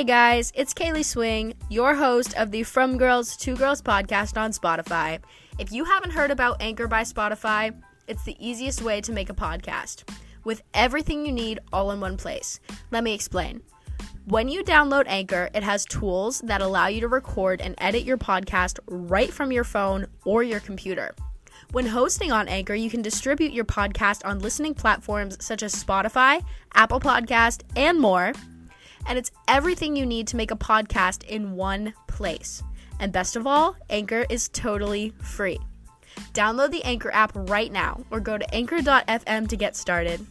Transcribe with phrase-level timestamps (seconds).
[0.00, 4.50] Hey guys, it's Kaylee Swing, your host of the From Girls to Girls podcast on
[4.50, 5.20] Spotify.
[5.58, 9.34] If you haven't heard about Anchor by Spotify, it's the easiest way to make a
[9.34, 10.08] podcast
[10.42, 12.60] with everything you need all in one place.
[12.90, 13.60] Let me explain.
[14.24, 18.16] When you download Anchor, it has tools that allow you to record and edit your
[18.16, 21.14] podcast right from your phone or your computer.
[21.72, 26.42] When hosting on Anchor, you can distribute your podcast on listening platforms such as Spotify,
[26.72, 28.32] Apple Podcast, and more.
[29.06, 32.62] And it's everything you need to make a podcast in one place.
[32.98, 35.58] And best of all, Anchor is totally free.
[36.34, 40.24] Download the Anchor app right now or go to anchor.fm to get started.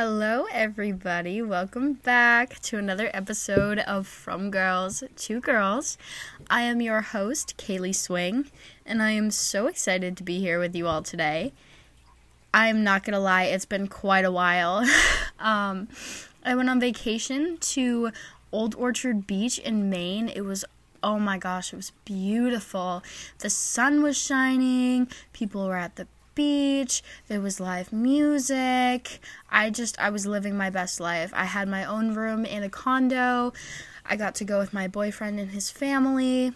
[0.00, 1.42] Hello, everybody.
[1.42, 5.98] Welcome back to another episode of From Girls to Girls.
[6.48, 8.48] I am your host, Kaylee Swing,
[8.86, 11.52] and I am so excited to be here with you all today.
[12.54, 14.88] I'm not gonna lie, it's been quite a while.
[15.40, 15.88] um,
[16.44, 18.12] I went on vacation to
[18.52, 20.28] Old Orchard Beach in Maine.
[20.28, 20.64] It was
[21.02, 23.02] oh my gosh, it was beautiful.
[23.38, 26.06] The sun was shining, people were at the
[26.38, 29.18] beach, there was live music.
[29.50, 31.32] I just I was living my best life.
[31.34, 33.52] I had my own room in a condo.
[34.06, 36.52] I got to go with my boyfriend and his family.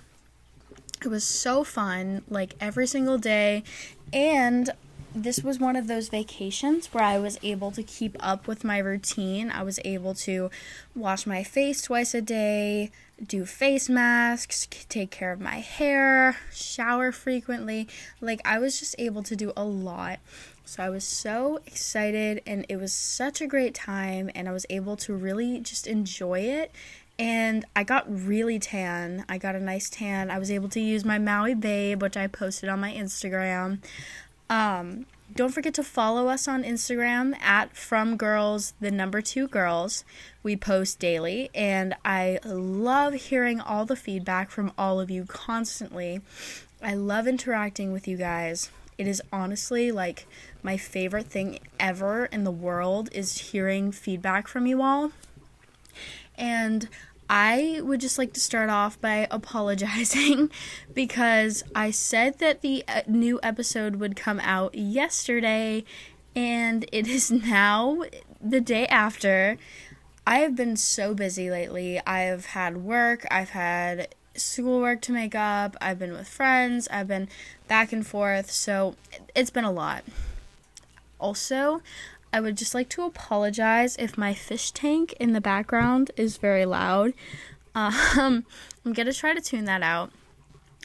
[1.04, 3.64] It was so fun, like every single day.
[4.12, 4.70] And
[5.14, 8.78] this was one of those vacations where I was able to keep up with my
[8.78, 9.50] routine.
[9.50, 10.50] I was able to
[10.94, 12.90] wash my face twice a day,
[13.24, 17.88] do face masks, take care of my hair, shower frequently.
[18.20, 20.18] Like, I was just able to do a lot.
[20.64, 24.64] So I was so excited, and it was such a great time, and I was
[24.70, 26.72] able to really just enjoy it.
[27.18, 29.24] And I got really tan.
[29.28, 30.30] I got a nice tan.
[30.30, 33.80] I was able to use my Maui Babe, which I posted on my Instagram.
[34.52, 40.04] Um, don't forget to follow us on Instagram at From Girls, the number two girls.
[40.42, 46.20] We post daily, and I love hearing all the feedback from all of you constantly.
[46.82, 48.70] I love interacting with you guys.
[48.98, 50.26] It is honestly like
[50.62, 55.12] my favorite thing ever in the world is hearing feedback from you all.
[56.36, 56.90] And
[57.34, 60.50] I would just like to start off by apologizing
[60.92, 65.84] because I said that the uh, new episode would come out yesterday
[66.36, 68.02] and it is now
[68.38, 69.56] the day after.
[70.26, 71.98] I have been so busy lately.
[72.06, 77.30] I've had work, I've had schoolwork to make up, I've been with friends, I've been
[77.66, 78.94] back and forth, so
[79.34, 80.04] it's been a lot.
[81.18, 81.80] Also,
[82.32, 86.64] I would just like to apologize if my fish tank in the background is very
[86.64, 87.12] loud.
[87.74, 88.44] Um,
[88.84, 90.10] I'm gonna try to tune that out.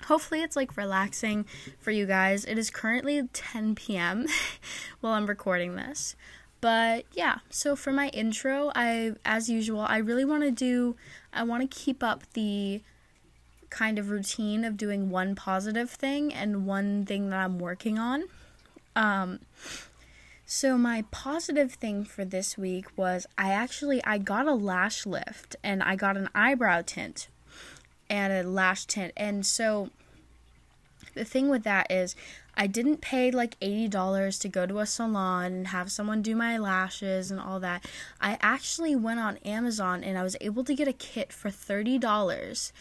[0.06, 1.46] Hopefully, it's like relaxing
[1.80, 2.46] for you guys.
[2.46, 4.28] It is currently 10 p.m.
[5.00, 6.16] while I'm recording this.
[6.60, 10.96] But yeah, so for my intro, I, as usual, I really want to do,
[11.32, 12.82] I want to keep up the
[13.70, 18.24] kind of routine of doing one positive thing and one thing that I'm working on.
[18.96, 19.40] Um,
[20.50, 25.58] so my positive thing for this week was I actually I got a lash lift
[25.62, 27.28] and I got an eyebrow tint
[28.10, 29.12] and a lash tint.
[29.18, 29.90] And so
[31.16, 32.16] the thing with that is
[32.56, 36.58] I didn't pay like $80 to go to a salon and have someone do my
[36.58, 37.86] lashes and all that.
[38.22, 42.72] I actually went on Amazon and I was able to get a kit for $30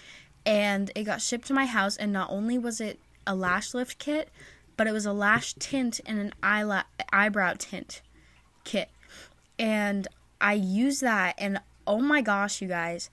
[0.47, 3.98] and it got shipped to my house and not only was it a lash lift
[3.98, 4.28] kit,
[4.76, 8.03] but it was a lash tint and an eyela- eyebrow tint
[8.64, 8.91] kit.
[9.59, 10.06] And
[10.41, 13.10] I used that, and oh my gosh, you guys,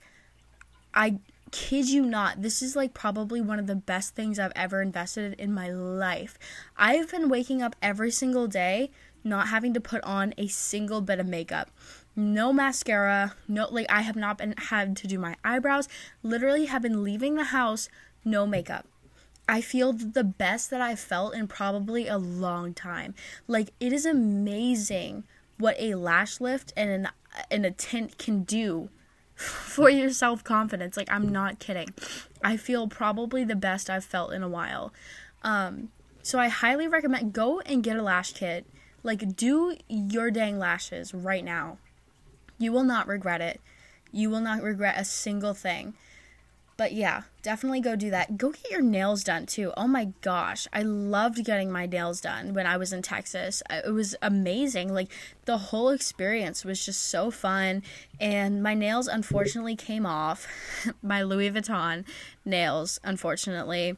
[0.92, 1.18] I
[1.50, 5.34] kid you not, this is like probably one of the best things I've ever invested
[5.38, 6.36] in my life.
[6.76, 8.90] I've been waking up every single day
[9.22, 11.70] not having to put on a single bit of makeup.
[12.14, 15.88] No mascara, no like I have not been had to do my eyebrows.
[16.22, 17.88] Literally have been leaving the house
[18.24, 18.86] no makeup.
[19.48, 23.14] I feel the best that I've felt in probably a long time.
[23.46, 25.24] Like it is amazing
[25.58, 27.08] what a lash lift and an
[27.50, 28.88] and a tint can do
[29.34, 30.96] for your self-confidence.
[30.96, 31.92] Like I'm not kidding.
[32.42, 34.92] I feel probably the best I've felt in a while.
[35.42, 35.90] Um
[36.22, 38.66] so I highly recommend go and get a lash kit.
[39.02, 41.76] Like do your dang lashes right now.
[42.58, 43.60] You will not regret it.
[44.10, 45.94] You will not regret a single thing.
[46.76, 48.36] But yeah, definitely go do that.
[48.36, 49.72] Go get your nails done too.
[49.76, 53.62] Oh my gosh, I loved getting my nails done when I was in Texas.
[53.70, 54.92] It was amazing.
[54.92, 55.08] Like
[55.44, 57.82] the whole experience was just so fun.
[58.18, 60.48] And my nails unfortunately came off.
[61.02, 62.04] my Louis Vuitton
[62.44, 63.96] nails, unfortunately.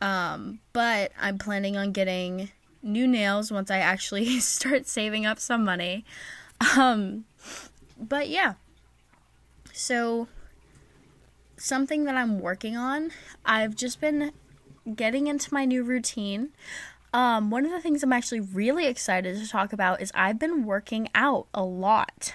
[0.00, 2.50] Um, but I'm planning on getting
[2.82, 6.04] new nails once I actually start saving up some money.
[6.76, 7.26] Um,
[7.96, 8.54] but yeah.
[9.72, 10.26] So
[11.58, 13.10] something that I'm working on,
[13.44, 14.32] I've just been
[14.94, 16.50] getting into my new routine.
[17.12, 20.64] Um, one of the things I'm actually really excited to talk about is I've been
[20.64, 22.34] working out a lot.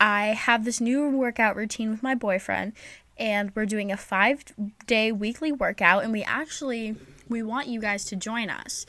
[0.00, 2.72] I have this new workout routine with my boyfriend,
[3.18, 4.44] and we're doing a five
[4.86, 6.96] day weekly workout, and we actually
[7.28, 8.86] we want you guys to join us.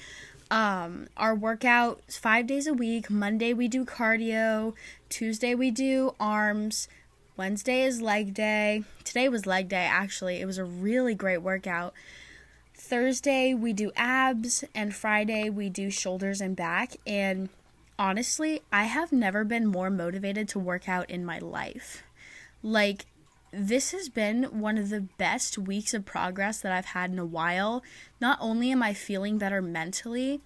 [0.51, 3.09] Um, our workout five days a week.
[3.09, 4.73] Monday we do cardio.
[5.09, 6.87] Tuesday we do arms.
[7.39, 8.83] Wednesday is leg day.
[9.05, 10.41] Today was leg day, actually.
[10.41, 11.93] It was a really great workout.
[12.75, 16.97] Thursday, we do abs, and Friday, we do shoulders and back.
[17.07, 17.47] And
[17.97, 22.03] honestly, I have never been more motivated to work out in my life.
[22.61, 23.05] Like,
[23.51, 27.25] this has been one of the best weeks of progress that I've had in a
[27.25, 27.83] while.
[28.19, 30.41] Not only am I feeling better mentally,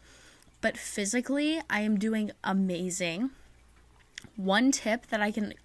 [0.62, 3.32] but physically, I am doing amazing.
[4.36, 5.56] One tip that I can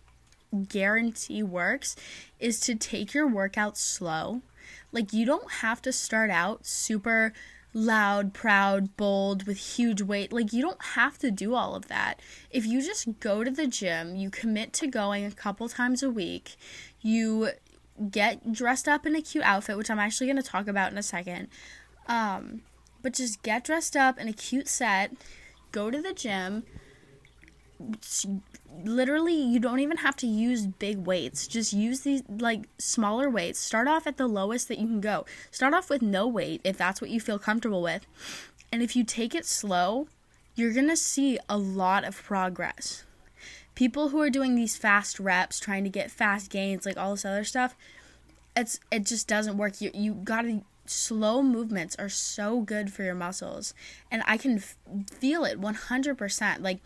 [0.69, 1.97] guarantee works
[2.39, 4.43] is to take your workout slow.
[4.93, 7.33] Like, you don't have to start out super
[7.75, 10.33] loud, proud, bold, with huge weight.
[10.33, 12.21] Like, you don't have to do all of that.
[12.51, 16.11] If you just go to the gym, you commit to going a couple times a
[16.11, 16.57] week,
[17.01, 17.51] you
[18.11, 20.99] get dressed up in a cute outfit, which I'm actually going to talk about in
[20.99, 21.49] a second.
[22.07, 22.63] Um,
[23.03, 25.13] but just get dressed up in a cute set,
[25.73, 26.65] go to the gym,
[28.85, 31.47] literally you don't even have to use big weights.
[31.47, 33.59] Just use these like smaller weights.
[33.59, 35.25] Start off at the lowest that you can go.
[35.51, 38.07] Start off with no weight if that's what you feel comfortable with.
[38.73, 40.09] And if you take it slow
[40.55, 43.05] you're going to see a lot of progress.
[43.77, 47.25] People who are doing these fast reps trying to get fast gains like all this
[47.25, 47.77] other stuff
[48.59, 49.81] it's it just doesn't work.
[49.81, 53.75] You you got to slow movements are so good for your muscles
[54.11, 54.77] and i can f-
[55.11, 56.79] feel it 100% like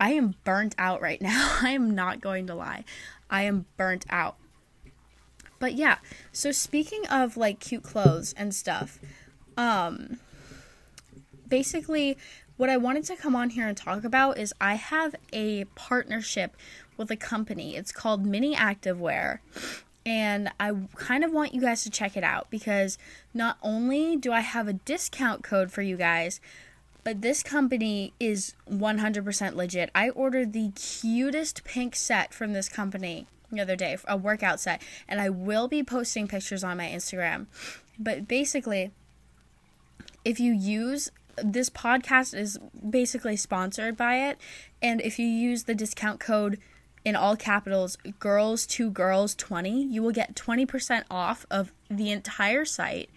[0.00, 1.58] i am burnt out right now.
[1.62, 2.84] I am not going to lie.
[3.30, 4.36] I am burnt out.
[5.58, 5.98] But yeah
[6.32, 8.98] so speaking of like cute clothes and stuff
[9.56, 10.18] um
[11.48, 12.16] basically
[12.56, 16.56] what i wanted to come on here and talk about is i have a partnership
[16.98, 17.76] with a company.
[17.76, 19.38] It's called mini activewear
[20.08, 22.96] and I kind of want you guys to check it out because
[23.34, 26.40] not only do I have a discount code for you guys,
[27.04, 29.90] but this company is 100% legit.
[29.94, 34.80] I ordered the cutest pink set from this company the other day, a workout set,
[35.06, 37.46] and I will be posting pictures on my Instagram.
[37.98, 38.92] But basically,
[40.24, 42.58] if you use this podcast is
[42.88, 44.38] basically sponsored by it,
[44.80, 46.58] and if you use the discount code
[47.04, 52.64] in all capitals girls to girls 20 you will get 20% off of the entire
[52.64, 53.10] site.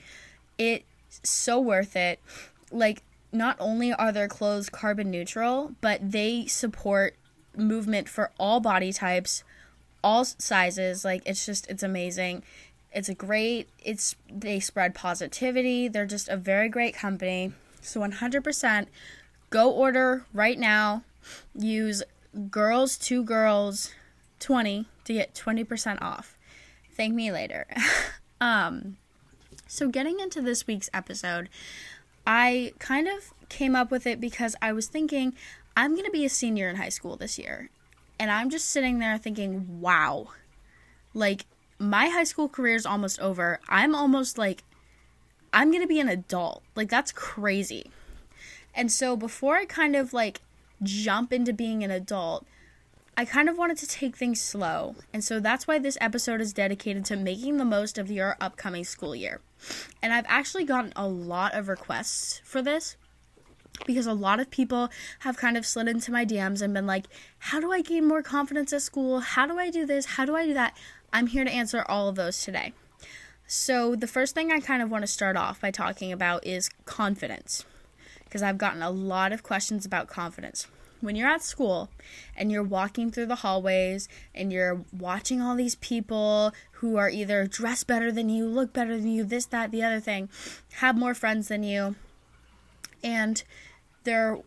[0.58, 0.86] It's
[1.24, 2.20] so worth it.
[2.72, 7.16] Like not only are their clothes carbon neutral but they support
[7.56, 9.44] movement for all body types
[10.04, 11.06] all sizes.
[11.06, 12.44] Like it's just it's amazing.
[12.94, 15.88] It's a great it's they spread positivity.
[15.88, 17.54] They're just a very great company.
[17.82, 18.88] So 100%
[19.50, 21.04] go order right now.
[21.56, 22.04] Use
[22.50, 23.92] girls two girls
[24.40, 26.38] 20 to get 20% off.
[26.96, 27.68] Thank me later.
[28.42, 28.98] um
[29.68, 31.48] so getting into this week's episode,
[32.28, 35.34] I kind of came up with it because I was thinking
[35.78, 37.70] I'm going to be a senior in high school this year.
[38.20, 40.28] And I'm just sitting there thinking, wow.
[41.14, 41.46] Like
[41.80, 43.62] my high school career is almost over.
[43.70, 44.64] I'm almost like
[45.54, 46.64] I'm going to be an adult.
[46.76, 47.92] Like that's crazy.
[48.76, 50.42] And so before I kind of like
[50.84, 52.46] jump into being an adult,
[53.18, 54.96] I kind of wanted to take things slow.
[55.14, 58.84] And so that's why this episode is dedicated to making the most of your upcoming
[58.84, 59.42] school year.
[60.02, 62.96] And I've actually gotten a lot of requests for this
[63.86, 67.06] because a lot of people have kind of slid into my DMs and been like,
[67.40, 69.20] How do I gain more confidence at school?
[69.20, 70.06] How do I do this?
[70.06, 70.78] How do I do that?
[71.14, 72.74] I'm here to answer all of those today.
[73.46, 76.70] So, the first thing I kind of want to start off by talking about is
[76.86, 77.66] confidence
[78.32, 80.66] because I've gotten a lot of questions about confidence.
[81.02, 81.90] When you're at school
[82.34, 87.46] and you're walking through the hallways and you're watching all these people who are either
[87.46, 90.30] dressed better than you, look better than you, this, that, the other thing,
[90.76, 91.96] have more friends than you,
[93.04, 93.44] and
[94.06, 94.38] they're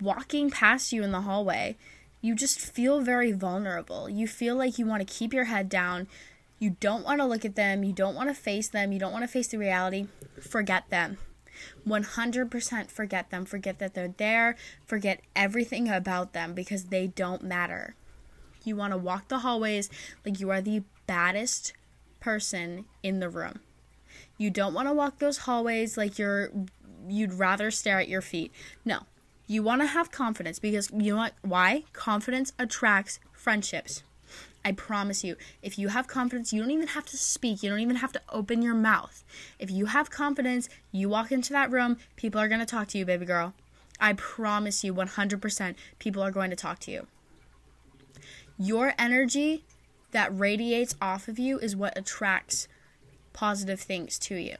[0.00, 1.76] walking past you in the hallway,
[2.22, 4.08] you just feel very vulnerable.
[4.08, 6.06] You feel like you want to keep your head down.
[6.58, 7.84] You don't want to look at them.
[7.84, 8.90] You don't want to face them.
[8.90, 10.06] You don't want to face the reality.
[10.40, 11.18] Forget them
[11.86, 13.44] 100% forget them.
[13.44, 14.56] Forget that they're there.
[14.86, 17.94] Forget everything about them because they don't matter.
[18.64, 19.90] You want to walk the hallways
[20.24, 21.72] like you are the baddest
[22.20, 23.60] person in the room.
[24.38, 26.50] You don't want to walk those hallways like you're
[27.08, 28.52] you'd rather stare at your feet.
[28.84, 29.00] No.
[29.46, 31.34] You want to have confidence because you know what?
[31.42, 31.84] Why?
[31.92, 34.02] Confidence attracts friendships.
[34.64, 37.62] I promise you, if you have confidence, you don't even have to speak.
[37.62, 39.24] You don't even have to open your mouth.
[39.58, 42.98] If you have confidence, you walk into that room, people are going to talk to
[42.98, 43.54] you, baby girl.
[44.00, 47.06] I promise you 100% people are going to talk to you.
[48.58, 49.64] Your energy
[50.12, 52.68] that radiates off of you is what attracts
[53.32, 54.56] positive things to you.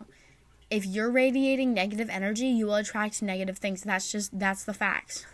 [0.70, 3.82] If you're radiating negative energy, you will attract negative things.
[3.82, 5.26] That's just that's the facts.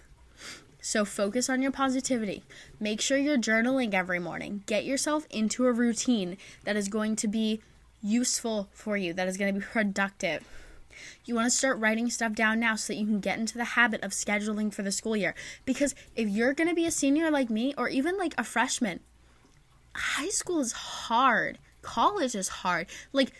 [0.88, 2.44] So focus on your positivity.
[2.80, 4.62] Make sure you're journaling every morning.
[4.64, 7.60] Get yourself into a routine that is going to be
[8.02, 10.44] useful for you, that is going to be productive.
[11.26, 13.76] You want to start writing stuff down now so that you can get into the
[13.76, 15.34] habit of scheduling for the school year.
[15.66, 19.00] Because if you're going to be a senior like me, or even like a freshman,
[19.94, 21.58] high school is hard.
[21.82, 22.86] College is hard.
[23.12, 23.32] Like,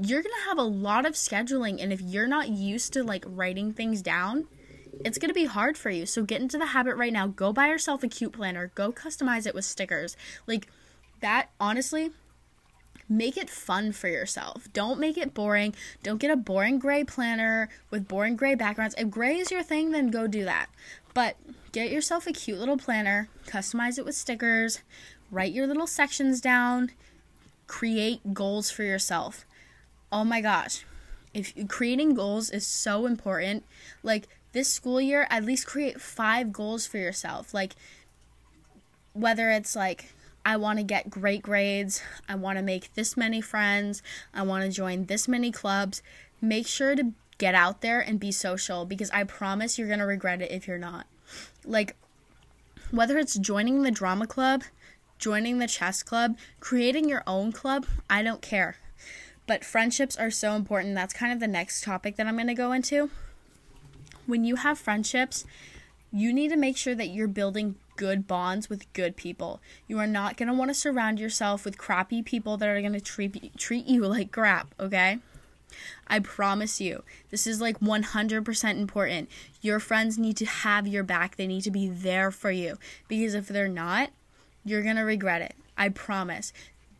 [0.00, 1.82] you're going to have a lot of scheduling.
[1.82, 4.46] And if you're not used to like writing things down,
[5.04, 6.06] it's going to be hard for you.
[6.06, 7.26] So get into the habit right now.
[7.26, 8.70] Go buy yourself a cute planner.
[8.74, 10.16] Go customize it with stickers.
[10.46, 10.68] Like
[11.20, 12.10] that, honestly,
[13.08, 14.68] make it fun for yourself.
[14.72, 15.74] Don't make it boring.
[16.02, 18.94] Don't get a boring gray planner with boring gray backgrounds.
[18.98, 20.68] If gray is your thing, then go do that.
[21.14, 21.36] But
[21.72, 24.80] get yourself a cute little planner, customize it with stickers,
[25.30, 26.90] write your little sections down,
[27.66, 29.44] create goals for yourself.
[30.10, 30.84] Oh my gosh.
[31.34, 33.64] If creating goals is so important,
[34.02, 37.52] like this school year, at least create five goals for yourself.
[37.52, 37.74] Like,
[39.12, 40.12] whether it's like,
[40.44, 44.02] I want to get great grades, I want to make this many friends,
[44.34, 46.02] I want to join this many clubs.
[46.40, 50.06] Make sure to get out there and be social because I promise you're going to
[50.06, 51.06] regret it if you're not.
[51.64, 51.96] Like,
[52.90, 54.64] whether it's joining the drama club,
[55.18, 58.76] joining the chess club, creating your own club, I don't care.
[59.46, 60.94] But friendships are so important.
[60.94, 63.10] That's kind of the next topic that I'm going to go into
[64.26, 65.44] when you have friendships,
[66.12, 69.60] you need to make sure that you're building good bonds with good people.
[69.86, 72.92] You are not going to want to surround yourself with crappy people that are going
[72.92, 75.18] to treat treat you like crap, okay?
[76.06, 77.02] I promise you.
[77.30, 79.30] This is like 100% important.
[79.62, 81.36] Your friends need to have your back.
[81.36, 82.76] They need to be there for you
[83.08, 84.10] because if they're not,
[84.64, 85.54] you're going to regret it.
[85.76, 86.52] I promise.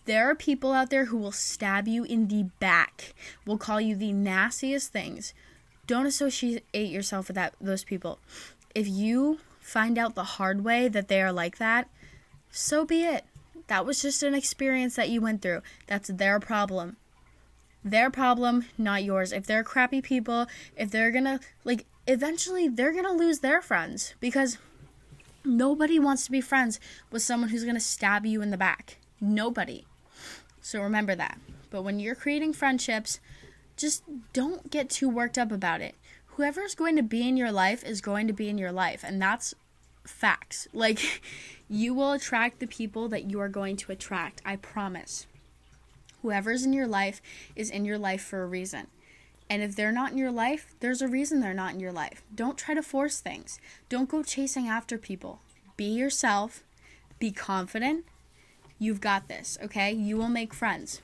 [0.05, 3.15] There are people out there who will stab you in the back,
[3.47, 5.33] will call you the nastiest things,
[5.93, 8.19] don't associate yourself with that those people.
[8.75, 11.91] If you find out the hard way that they are like that,
[12.51, 13.25] so be it.
[13.67, 15.61] That was just an experience that you went through.
[15.87, 16.97] That's their problem.
[17.85, 19.33] Their problem, not yours.
[19.33, 20.47] If they're crappy people,
[20.79, 24.57] if they're gonna, like, eventually they're gonna lose their friends because
[25.45, 26.81] nobody wants to be friends
[27.11, 28.97] with someone who's gonna stab you in the back.
[29.21, 29.85] Nobody.
[30.63, 31.39] So remember that.
[31.69, 33.21] But when you're creating friendships,
[33.83, 35.97] just don't get too worked up about it.
[36.37, 39.21] Whoever's going to be in your life is going to be in your life, and
[39.21, 39.55] that's
[40.05, 40.69] facts.
[40.73, 41.21] Like,
[41.69, 45.27] you will attract the people that you are going to attract, I promise.
[46.23, 47.21] Whoever's in your life
[47.57, 48.87] is in your life for a reason.
[49.51, 52.23] And if they're not in your life, there's a reason they're not in your life.
[52.35, 53.59] Don't try to force things.
[53.89, 55.41] Don't go chasing after people.
[55.77, 56.63] Be yourself.
[57.19, 58.05] Be confident.
[58.79, 59.93] You've got this, okay?
[59.93, 61.03] You will make friends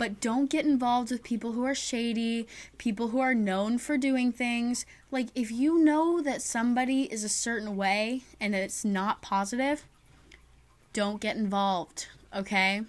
[0.00, 4.32] but don't get involved with people who are shady, people who are known for doing
[4.32, 4.86] things.
[5.10, 9.84] Like, if you know that somebody is a certain way and it's not positive,
[10.94, 12.80] don't get involved, okay?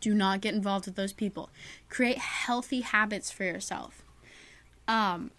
[0.00, 1.50] Do not get involved with those people.
[1.88, 4.04] Create healthy habits for yourself.
[4.86, 5.32] Um,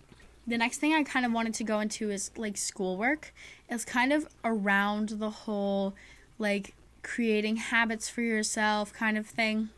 [0.46, 3.34] the next thing I kind of wanted to go into is like schoolwork.
[3.70, 5.96] It's kind of around the whole
[6.38, 9.70] like creating habits for yourself kind of thing.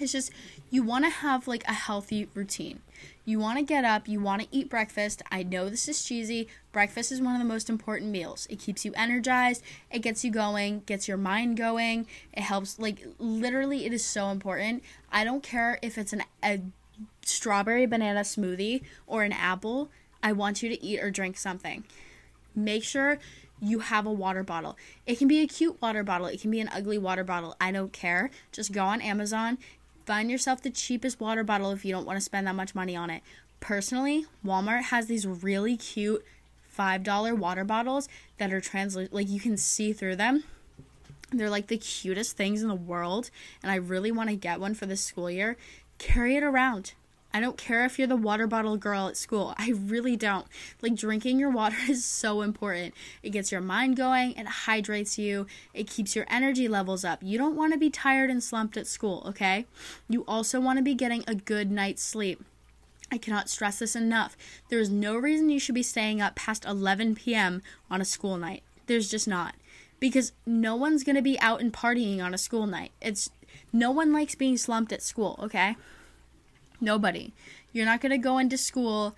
[0.00, 0.30] It's just
[0.70, 2.80] you want to have like a healthy routine.
[3.24, 5.22] You want to get up, you want to eat breakfast.
[5.30, 6.48] I know this is cheesy.
[6.72, 8.46] Breakfast is one of the most important meals.
[8.50, 12.06] It keeps you energized, it gets you going, gets your mind going.
[12.32, 14.82] It helps like literally it is so important.
[15.10, 16.60] I don't care if it's an a
[17.22, 19.90] strawberry banana smoothie or an apple.
[20.22, 21.84] I want you to eat or drink something.
[22.54, 23.18] Make sure
[23.60, 24.76] you have a water bottle.
[25.06, 27.56] It can be a cute water bottle, it can be an ugly water bottle.
[27.60, 28.30] I don't care.
[28.52, 29.58] Just go on Amazon,
[30.06, 32.94] Find yourself the cheapest water bottle if you don't want to spend that much money
[32.94, 33.22] on it.
[33.58, 36.24] Personally, Walmart has these really cute
[36.78, 38.08] $5 water bottles
[38.38, 40.44] that are translucent, like you can see through them.
[41.32, 43.30] They're like the cutest things in the world,
[43.64, 45.56] and I really want to get one for this school year.
[45.98, 46.92] Carry it around.
[47.36, 49.54] I don't care if you're the water bottle girl at school.
[49.58, 50.46] I really don't.
[50.80, 52.94] Like, drinking your water is so important.
[53.22, 57.18] It gets your mind going, it hydrates you, it keeps your energy levels up.
[57.22, 59.66] You don't want to be tired and slumped at school, okay?
[60.08, 62.42] You also want to be getting a good night's sleep.
[63.12, 64.34] I cannot stress this enough.
[64.70, 67.60] There is no reason you should be staying up past 11 p.m.
[67.90, 68.62] on a school night.
[68.86, 69.56] There's just not.
[70.00, 72.92] Because no one's going to be out and partying on a school night.
[73.02, 73.28] It's
[73.74, 75.76] no one likes being slumped at school, okay?
[76.80, 77.32] Nobody.
[77.72, 79.14] You're not going to go into school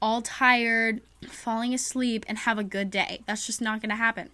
[0.00, 3.20] all tired, falling asleep and have a good day.
[3.26, 4.30] That's just not going to happen.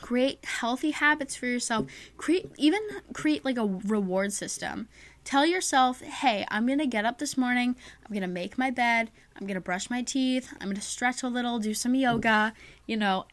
[0.00, 1.86] Create healthy habits for yourself.
[2.16, 2.80] Create even
[3.12, 4.88] create like a reward system
[5.28, 8.70] tell yourself, hey, I'm going to get up this morning, I'm going to make my
[8.70, 11.94] bed, I'm going to brush my teeth, I'm going to stretch a little, do some
[11.94, 12.54] yoga,
[12.86, 13.26] you know.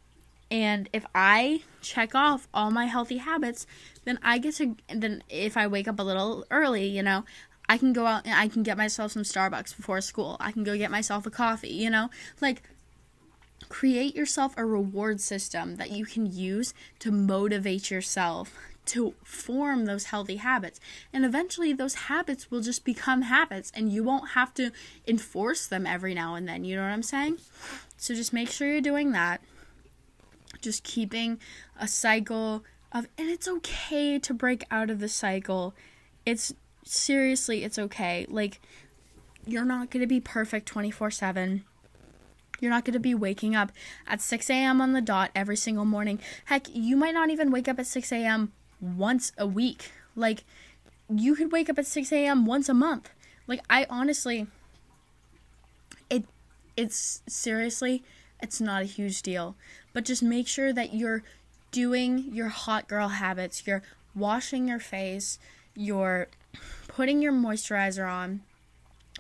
[0.52, 3.66] And if I check off all my healthy habits,
[4.04, 7.24] then I get to, then if I wake up a little early, you know,
[7.68, 10.38] I can go out and I can get myself some Starbucks before school.
[10.40, 12.10] I can go get myself a coffee, you know?
[12.42, 12.62] Like,
[13.70, 18.54] create yourself a reward system that you can use to motivate yourself
[18.86, 20.80] to form those healthy habits.
[21.12, 24.72] And eventually, those habits will just become habits, and you won't have to
[25.08, 26.64] enforce them every now and then.
[26.64, 27.40] You know what I'm saying?
[27.98, 29.42] So just make sure you're doing that.
[30.62, 31.40] Just keeping
[31.80, 35.74] a cycle of, and it's okay to break out of the cycle.
[36.26, 36.54] It's
[36.86, 38.26] seriously, it's okay.
[38.30, 38.62] Like,
[39.46, 41.64] you're not going to be perfect 24 7.
[42.62, 43.74] You're not going to be waking up
[44.08, 44.80] at 6 a.m.
[44.80, 46.20] on the dot every single morning.
[46.46, 49.92] Heck, you might not even wake up at 6 a.m once a week.
[50.16, 50.44] Like,
[51.10, 52.46] you could wake up at 6 a.m.
[52.46, 53.10] once a month.
[53.48, 54.48] Like, I honestly,
[56.10, 56.26] it,
[56.76, 58.04] it's seriously,
[58.42, 59.56] it's not a huge deal.
[59.94, 61.24] But just make sure that you're
[61.72, 63.66] doing your hot girl habits.
[63.66, 63.84] You're
[64.16, 65.40] washing your face.
[65.76, 66.28] You're
[66.88, 68.42] putting your moisturizer on.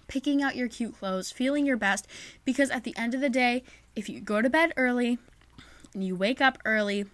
[0.07, 1.31] Picking out your cute clothes.
[1.31, 2.07] Feeling your best.
[2.43, 3.63] Because at the end of the day,
[3.95, 5.17] if you go to bed early
[5.93, 7.05] and you wake up early,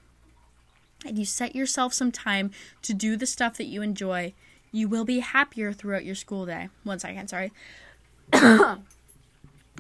[1.05, 4.34] and you set yourself some time to do the stuff that you enjoy,
[4.72, 6.70] you will be happier throughout your school day.
[6.83, 7.51] One second, sorry.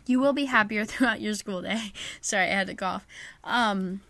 [0.05, 1.93] you will be happier throughout your school day.
[2.21, 3.05] sorry, I had to cough.
[3.43, 4.01] Um,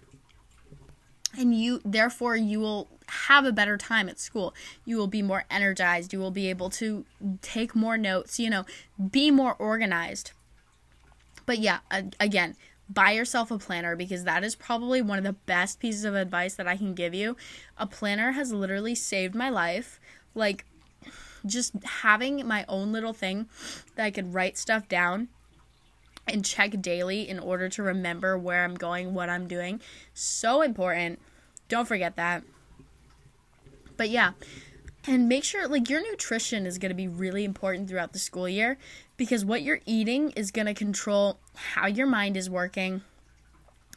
[1.37, 4.53] and you, therefore, you will have a better time at school.
[4.85, 6.13] You will be more energized.
[6.13, 7.05] You will be able to
[7.41, 8.65] take more notes, you know,
[9.11, 10.31] be more organized.
[11.45, 11.79] But yeah,
[12.19, 12.55] again,
[12.89, 16.55] buy yourself a planner because that is probably one of the best pieces of advice
[16.55, 17.35] that I can give you.
[17.77, 19.99] A planner has literally saved my life.
[20.33, 20.65] Like,
[21.45, 23.47] just having my own little thing
[23.95, 25.29] that I could write stuff down
[26.27, 29.81] and check daily in order to remember where I'm going, what I'm doing.
[30.13, 31.19] So important.
[31.67, 32.43] Don't forget that.
[33.97, 34.31] But yeah,
[35.07, 38.47] and make sure like your nutrition is going to be really important throughout the school
[38.47, 38.77] year
[39.17, 43.01] because what you're eating is going to control how your mind is working,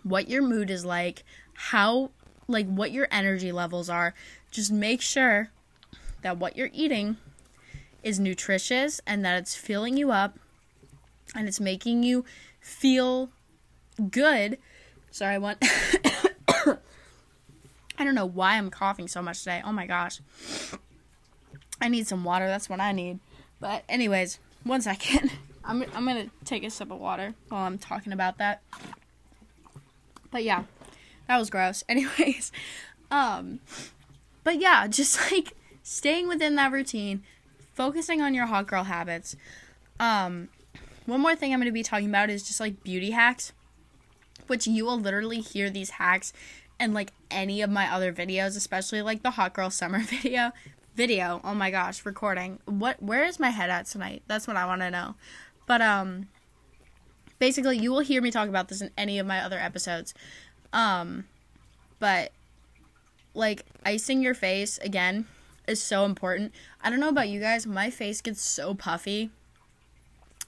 [0.03, 2.11] what your mood is like, how
[2.49, 4.15] like what your energy levels are.
[4.51, 5.51] Just make sure
[6.23, 7.17] that what you're eating
[8.03, 10.39] is nutritious and that it's filling you up
[11.35, 12.25] and it's making you
[12.61, 13.31] feel
[14.11, 14.59] good.
[15.11, 15.63] Sorry, I want
[17.99, 19.63] I don't know why I'm coughing so much today.
[19.65, 20.21] Oh my gosh.
[21.81, 22.47] I need some water.
[22.47, 23.21] That's what I need.
[23.61, 25.31] But anyways, one second.
[25.65, 28.61] I'm I'm gonna take a sip of water while I'm talking about that.
[30.31, 30.65] But yeah,
[31.27, 31.83] that was gross.
[31.89, 32.53] Anyways,
[33.11, 33.61] um,
[34.43, 37.23] but yeah, just like staying within that routine,
[37.73, 39.37] focusing on your hot girl habits.
[39.99, 40.49] Um,
[41.07, 43.53] one more thing I'm gonna be talking about is just like beauty hacks,
[44.47, 46.33] which you will literally hear these hacks
[46.81, 50.53] in like any of my other videos, especially like the hot girl summer video
[50.95, 51.41] video.
[51.45, 52.59] Oh my gosh, recording.
[52.67, 54.23] What where is my head at tonight?
[54.27, 55.15] That's what I want to know.
[55.67, 56.29] But um
[57.39, 60.15] basically you will hear me talk about this in any of my other episodes.
[60.73, 61.25] Um
[61.99, 62.33] but
[63.35, 65.27] like icing your face again
[65.67, 66.53] is so important.
[66.83, 69.31] I don't know about you guys, my face gets so puffy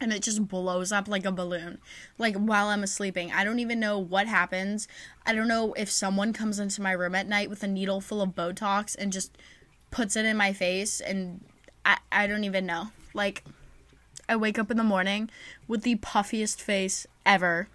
[0.00, 1.78] and it just blows up like a balloon
[2.18, 4.87] like while i'm sleeping i don't even know what happens
[5.24, 8.20] i don't know if someone comes into my room at night with a needle full
[8.20, 9.37] of botox and just
[9.90, 11.40] puts it in my face and
[11.87, 12.88] I, I don't even know.
[13.14, 13.44] Like
[14.28, 15.30] I wake up in the morning
[15.68, 17.68] with the puffiest face ever.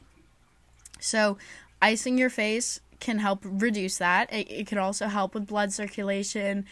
[0.99, 1.37] So
[1.81, 4.31] icing your face can help reduce that.
[4.31, 6.65] It, it can also help with blood circulation.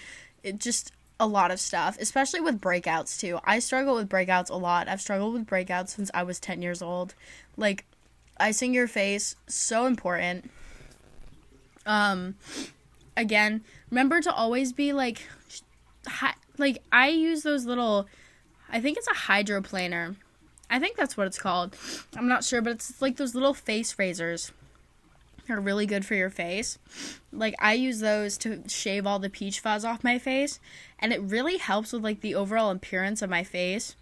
[0.44, 3.40] It just a lot of stuff, especially with breakouts too.
[3.44, 4.88] I struggle with breakouts a lot.
[4.88, 7.14] I've struggled with breakouts since I was 10 years old.
[7.58, 7.86] Like
[8.40, 10.50] icing your face so important.
[11.86, 12.36] Um
[13.18, 15.24] again, remember to always be like,
[16.08, 18.08] hi, like I use those little
[18.72, 20.16] I think it's a hydroplaner.
[20.70, 21.76] I think that's what it's called.
[22.16, 24.52] I'm not sure, but it's like those little face razors.
[25.50, 26.78] Are really good for your face.
[27.32, 30.60] Like I use those to shave all the peach fuzz off my face,
[31.00, 33.96] and it really helps with like the overall appearance of my face.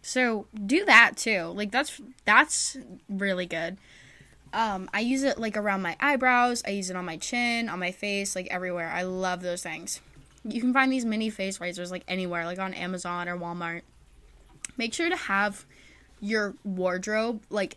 [0.00, 1.52] So do that too.
[1.54, 2.76] Like that's that's
[3.08, 3.76] really good.
[4.54, 6.62] Um, I use it like around my eyebrows.
[6.66, 8.90] I use it on my chin, on my face, like everywhere.
[8.90, 10.00] I love those things.
[10.44, 13.82] You can find these mini face razors like anywhere, like on Amazon or Walmart.
[14.76, 15.66] Make sure to have
[16.20, 17.76] your wardrobe like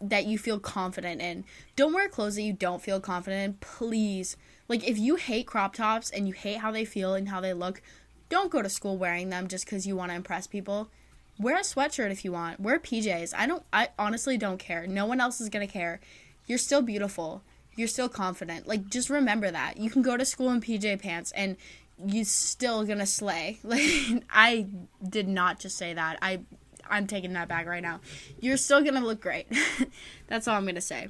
[0.00, 1.44] that you feel confident in.
[1.76, 4.36] Don't wear clothes that you don't feel confident in, please.
[4.68, 7.52] Like if you hate crop tops and you hate how they feel and how they
[7.52, 7.82] look,
[8.28, 10.90] don't go to school wearing them just cuz you want to impress people.
[11.38, 12.60] Wear a sweatshirt if you want.
[12.60, 13.32] Wear PJs.
[13.36, 14.86] I don't I honestly don't care.
[14.86, 16.00] No one else is going to care.
[16.46, 17.42] You're still beautiful.
[17.76, 18.66] You're still confident.
[18.66, 19.78] Like just remember that.
[19.78, 21.56] You can go to school in PJ pants and
[22.04, 23.58] you still going to slay.
[23.64, 24.66] Like I
[25.06, 26.18] did not just say that.
[26.20, 26.40] I
[26.90, 28.00] I'm taking that back right now.
[28.40, 29.46] You're still gonna look great.
[30.28, 31.08] That's all I'm gonna say.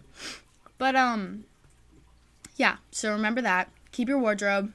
[0.79, 1.45] But um,
[2.57, 2.77] yeah.
[2.91, 3.71] So remember that.
[3.93, 4.73] Keep your wardrobe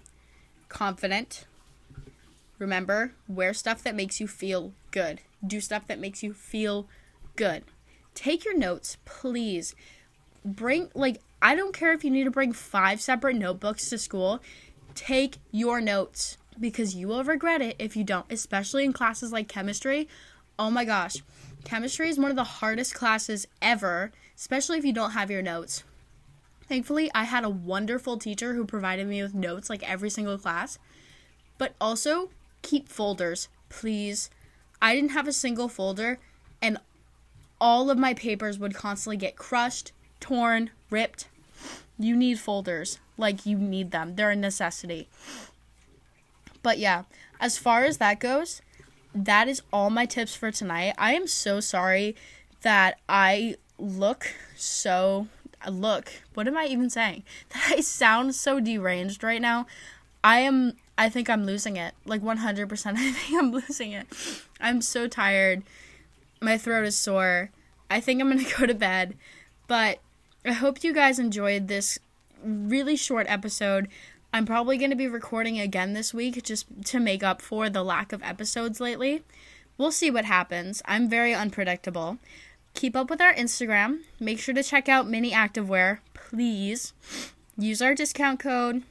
[0.70, 1.46] confident.
[2.60, 5.22] Remember, wear stuff that makes you feel good.
[5.46, 6.88] Do stuff that makes you feel
[7.36, 7.64] good.
[8.16, 9.76] Take your notes, please.
[10.46, 14.42] Bring like I don't care if you need to bring five separate notebooks to school.
[14.96, 19.48] Take your notes because you will regret it if you don't, especially in classes like
[19.48, 20.08] chemistry
[20.58, 21.18] Oh my gosh.
[21.64, 25.84] Chemistry is one of the hardest classes ever, especially if you don't have your notes.
[26.68, 30.78] Thankfully, I had a wonderful teacher who provided me with notes like every single class.
[31.58, 32.30] But also,
[32.62, 34.30] keep folders, please.
[34.82, 36.20] I didn't have a single folder,
[36.62, 36.78] and
[37.60, 41.28] all of my papers would constantly get crushed, torn, ripped.
[41.98, 43.00] You need folders.
[43.18, 44.16] Like, you need them.
[44.16, 45.08] They're a necessity.
[46.62, 47.04] But yeah,
[47.40, 48.62] as far as that goes,
[49.14, 50.94] that is all my tips for tonight.
[50.98, 52.16] I am so sorry
[52.62, 55.28] that I look so
[55.70, 57.24] look, what am I even saying?
[57.50, 59.68] That I sound so deranged right now.
[60.24, 61.94] I am I think I'm losing it.
[62.06, 64.08] Like 100% I think I'm losing it.
[64.60, 65.64] I'm so tired.
[66.42, 67.50] My throat is sore.
[67.90, 69.16] I think I'm going to go to bed.
[69.68, 70.00] But
[70.46, 72.00] I hope you guys enjoyed this
[72.44, 73.88] really short episode.
[74.36, 77.84] I'm probably going to be recording again this week just to make up for the
[77.84, 79.22] lack of episodes lately.
[79.78, 80.82] We'll see what happens.
[80.86, 82.18] I'm very unpredictable.
[82.74, 84.00] Keep up with our Instagram.
[84.20, 86.94] Make sure to check out Mini Activewear, please.
[87.60, 88.82] Use our discount code.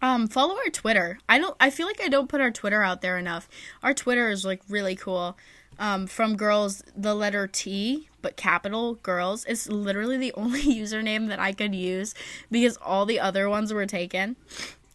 [0.00, 1.18] Um, follow our Twitter.
[1.28, 1.56] I don't.
[1.58, 3.48] I feel like I don't put our Twitter out there enough.
[3.82, 5.36] Our Twitter is like really cool.
[5.80, 11.38] Um, from girls, the letter T but capital girls is literally the only username that
[11.38, 12.14] I could use
[12.50, 14.36] because all the other ones were taken.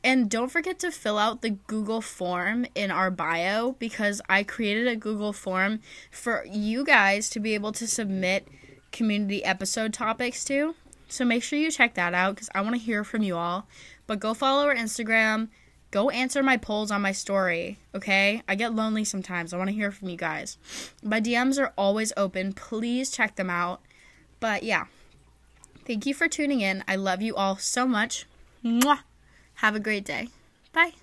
[0.03, 4.87] And don't forget to fill out the Google form in our bio because I created
[4.87, 8.47] a Google form for you guys to be able to submit
[8.91, 10.73] community episode topics to.
[11.07, 13.67] So make sure you check that out because I want to hear from you all.
[14.07, 15.49] But go follow our Instagram,
[15.91, 18.43] go answer my polls on my story, okay?
[18.47, 19.53] I get lonely sometimes.
[19.53, 20.57] I want to hear from you guys.
[21.03, 22.53] My DMs are always open.
[22.53, 23.81] Please check them out.
[24.39, 24.85] But yeah,
[25.85, 26.83] thank you for tuning in.
[26.87, 28.25] I love you all so much.
[28.63, 28.99] Mwah.
[29.55, 30.29] Have a great day.
[30.71, 30.93] Bye.